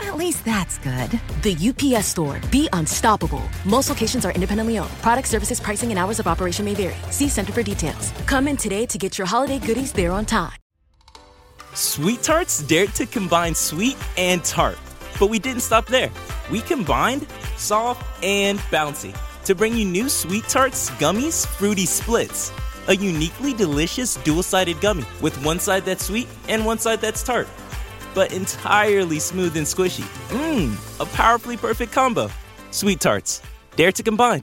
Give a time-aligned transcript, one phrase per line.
[0.00, 1.20] At least that's good.
[1.42, 2.40] The UPS store.
[2.50, 3.42] Be unstoppable.
[3.64, 4.90] Most locations are independently owned.
[5.02, 6.96] Product services, pricing, and hours of operation may vary.
[7.10, 8.12] See Center for details.
[8.26, 10.52] Come in today to get your holiday goodies there on time.
[11.74, 14.78] Sweet Tarts dared to combine sweet and tart.
[15.20, 16.10] But we didn't stop there.
[16.50, 22.52] We combined soft and bouncy to bring you new Sweet Tarts Gummies Fruity Splits.
[22.88, 27.22] A uniquely delicious dual sided gummy with one side that's sweet and one side that's
[27.22, 27.48] tart
[28.16, 30.08] but entirely smooth and squishy.
[30.30, 32.30] Mmm, a powerfully perfect combo.
[32.70, 33.42] Sweet tarts.
[33.76, 34.42] Dare to combine.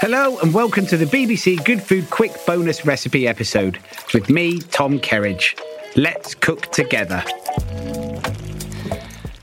[0.00, 3.78] Hello and welcome to the BBC Good Food Quick Bonus Recipe episode
[4.14, 5.58] with me, Tom Kerridge.
[5.96, 7.22] Let's cook together.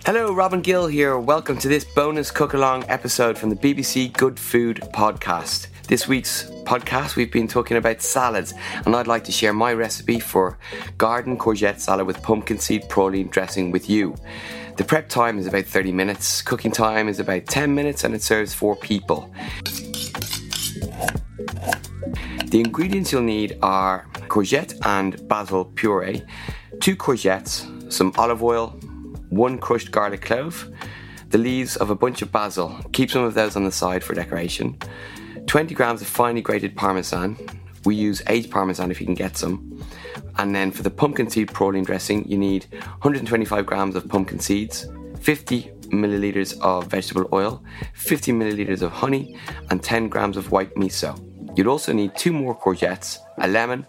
[0.05, 1.19] Hello, Robin Gill here.
[1.19, 5.67] Welcome to this bonus cook along episode from the BBC Good Food podcast.
[5.89, 8.53] This week's podcast, we've been talking about salads,
[8.85, 10.59] and I'd like to share my recipe for
[10.99, 14.13] garden courgette salad with pumpkin seed praline dressing with you.
[14.77, 18.21] The prep time is about 30 minutes, cooking time is about 10 minutes, and it
[18.21, 19.33] serves four people.
[22.45, 26.21] The ingredients you'll need are courgette and basil puree,
[26.81, 28.79] two courgettes, some olive oil,
[29.29, 30.69] one crushed garlic clove,
[31.29, 34.13] the leaves of a bunch of basil, keep some of those on the side for
[34.13, 34.77] decoration,
[35.49, 37.35] 20 grams of finely grated parmesan.
[37.83, 39.83] We use aged parmesan if you can get some.
[40.37, 44.85] And then for the pumpkin seed praline dressing, you need 125 grams of pumpkin seeds,
[45.21, 47.63] 50 milliliters of vegetable oil,
[47.95, 49.37] 50 milliliters of honey,
[49.71, 51.17] and 10 grams of white miso.
[51.57, 53.87] You'd also need two more courgettes, a lemon,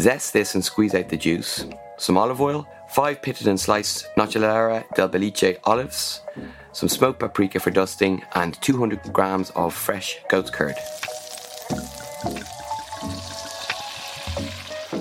[0.00, 1.66] zest this and squeeze out the juice,
[1.98, 6.20] some olive oil, five pitted and sliced Nocellara del Belice olives,
[6.70, 10.76] some smoked paprika for dusting, and 200 grams of fresh goat's curd.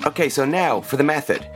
[0.08, 1.48] Okay, so now for the method.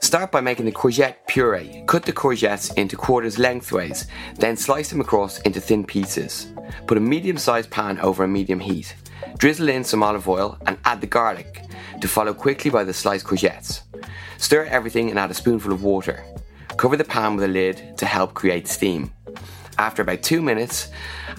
[0.00, 1.84] Start by making the courgette puree.
[1.86, 6.48] Cut the courgettes into quarters lengthways, then slice them across into thin pieces.
[6.88, 8.96] Put a medium sized pan over a medium heat.
[9.38, 11.62] Drizzle in some olive oil and add the garlic,
[12.00, 13.83] to follow quickly by the sliced courgettes.
[14.44, 16.22] Stir everything and add a spoonful of water.
[16.76, 19.10] Cover the pan with a lid to help create steam.
[19.78, 20.90] After about two minutes,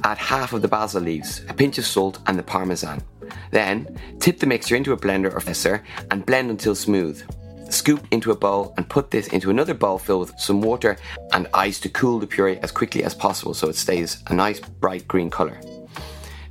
[0.04, 3.04] add half of the basil leaves, a pinch of salt, and the parmesan.
[3.52, 7.22] Then, tip the mixture into a blender or fissure and blend until smooth.
[7.70, 10.98] Scoop into a bowl and put this into another bowl filled with some water
[11.32, 14.60] and ice to cool the puree as quickly as possible so it stays a nice
[14.60, 15.62] bright green colour.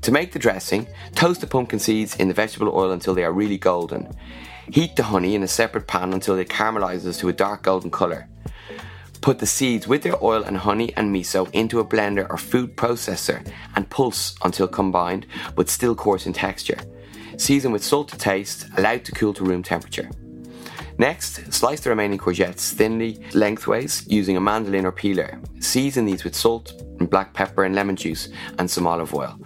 [0.02, 3.32] To make the dressing, toast the pumpkin seeds in the vegetable oil until they are
[3.32, 4.14] really golden.
[4.70, 8.28] Heat the honey in a separate pan until it caramelizes to a dark golden colour.
[9.20, 12.76] Put the seeds with their oil and honey and miso into a blender or food
[12.76, 16.78] processor and pulse until combined but still coarse in texture.
[17.36, 20.08] Season with salt to taste, allowed to cool to room temperature.
[20.98, 25.40] Next, slice the remaining courgettes thinly lengthways using a mandolin or peeler.
[25.58, 28.28] Season these with salt, and black pepper and lemon juice
[28.58, 29.38] and some olive oil.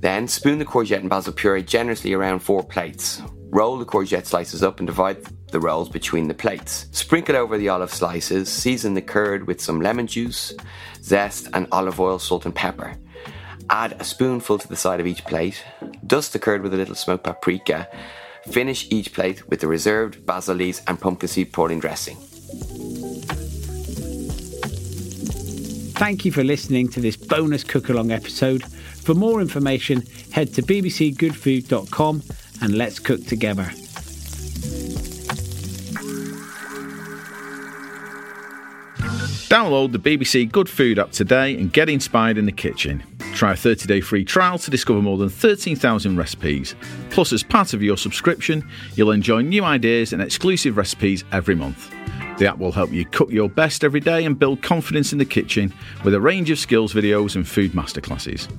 [0.00, 3.22] Then spoon the courgette and basil puree generously around four plates.
[3.54, 6.86] Roll the courgette slices up and divide the rolls between the plates.
[6.90, 10.52] Sprinkle over the olive slices, season the curd with some lemon juice,
[11.02, 12.96] zest, and olive oil, salt, and pepper.
[13.70, 15.62] Add a spoonful to the side of each plate.
[16.06, 17.88] Dust the curd with a little smoked paprika
[18.50, 22.18] Finish each plate with the reserved basil leaves and pumpkin seed praline dressing.
[25.96, 28.62] thank you for listening to this bonus cook along episode.
[28.64, 30.02] For more information,
[30.32, 32.22] head to bbcgoodfood.com
[32.64, 33.64] and let's cook together.
[39.50, 43.04] Download the BBC Good Food app today and get inspired in the kitchen.
[43.34, 46.74] Try a 30 day free trial to discover more than 13,000 recipes.
[47.10, 51.94] Plus, as part of your subscription, you'll enjoy new ideas and exclusive recipes every month.
[52.36, 55.24] The app will help you cook your best every day and build confidence in the
[55.24, 55.72] kitchen
[56.02, 58.50] with a range of skills videos and food masterclasses.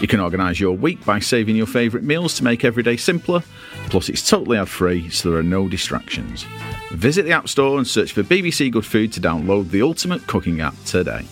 [0.00, 3.42] You can organise your week by saving your favourite meals to make every day simpler.
[3.88, 6.46] Plus, it's totally ad free, so there are no distractions.
[6.92, 10.60] Visit the App Store and search for BBC Good Food to download the ultimate cooking
[10.60, 11.26] app today.